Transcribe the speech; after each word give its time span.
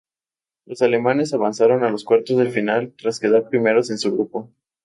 Los 0.65 0.81
alemanes 0.81 1.31
avanzaron 1.35 1.83
a 1.83 1.91
los 1.91 2.05
cuartos 2.05 2.35
de 2.39 2.49
final 2.49 2.91
tras 2.97 3.19
quedar 3.19 3.49
primeros 3.49 3.91
en 3.91 3.99
su 3.99 4.11
grupo. 4.11 4.49